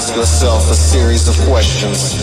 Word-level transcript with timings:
ask 0.00 0.16
yourself 0.16 0.64
a 0.72 0.74
series 0.74 1.28
of 1.28 1.36
questions. 1.44 2.16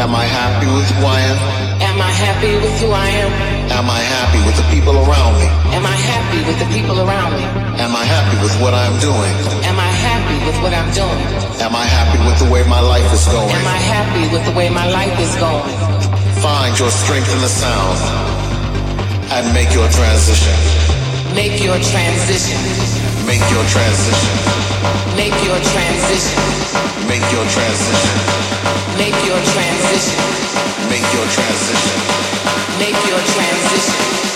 Am 0.00 0.16
I 0.16 0.24
happy 0.24 0.64
with 0.72 0.88
who 0.96 1.04
I 1.04 1.20
am? 1.20 1.38
Am 1.84 2.00
I 2.00 2.08
happy 2.08 2.56
with 2.64 2.72
who 2.80 2.88
I 2.88 3.08
am? 3.24 3.32
Am 3.76 3.84
I 3.84 4.00
happy 4.00 4.40
with 4.48 4.56
the 4.56 4.64
people 4.72 4.96
around 5.04 5.36
me? 5.36 5.44
Am 5.76 5.84
I 5.84 5.92
happy 5.92 6.40
with 6.48 6.56
the 6.56 6.64
people 6.72 6.96
around 6.96 7.36
me? 7.36 7.44
Am 7.84 7.92
I 7.92 8.04
happy 8.08 8.40
with 8.40 8.56
what 8.56 8.72
I'm 8.72 8.96
doing? 9.04 9.36
Am 9.68 9.76
I 9.76 9.92
happy 10.08 10.38
with 10.48 10.56
what 10.64 10.72
I'm 10.72 10.88
doing? 10.96 11.20
Am 11.60 11.76
I 11.76 11.84
happy 11.84 12.20
with 12.24 12.38
the 12.40 12.48
way 12.48 12.64
my 12.64 12.80
life 12.80 13.12
is 13.12 13.28
going? 13.28 13.52
Am 13.60 13.68
I 13.76 13.80
happy 13.92 14.24
with 14.32 14.44
the 14.48 14.54
way 14.56 14.72
my 14.72 14.88
life 14.88 15.20
is 15.20 15.36
going? 15.36 15.76
Find 16.40 16.72
your 16.80 16.88
strength 16.88 17.28
in 17.36 17.40
the 17.44 17.52
sound 17.52 18.00
and 19.28 19.44
make 19.52 19.76
your 19.76 19.88
transition. 19.92 20.56
Make 21.36 21.60
your 21.60 21.76
transition. 21.92 22.99
Make 23.30 23.48
your 23.52 23.64
transition. 23.66 24.34
Make 25.14 25.34
your 25.46 25.60
transition. 25.60 26.42
Make 27.06 27.22
your 27.30 27.46
transition. 27.46 28.18
Make 28.98 29.14
your 29.24 29.38
transition. 29.54 30.18
Make 30.90 31.06
your 31.14 31.26
transition. 31.30 32.00
Make 32.80 32.98
your 33.06 33.20
transition. 33.20 34.29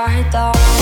I 0.00 0.22
thought 0.30 0.77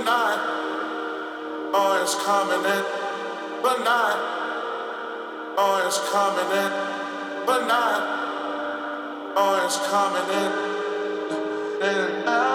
but 0.00 0.06
not. 0.06 0.38
Oh, 1.72 2.00
it's 2.02 2.14
coming 2.24 2.64
in, 2.64 2.84
but 3.62 3.84
not. 3.84 4.16
Oh, 5.58 5.82
it's 5.86 6.00
coming 6.10 6.50
in, 6.56 6.72
but 7.46 7.66
not. 7.66 8.00
Oh, 9.36 9.60
it's 9.64 9.78
coming 9.90 10.28
in, 10.40 10.52
and 11.82 12.49